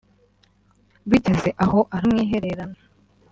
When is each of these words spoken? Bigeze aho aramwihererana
Bigeze 1.09 1.49
aho 1.63 1.79
aramwihererana 1.95 2.79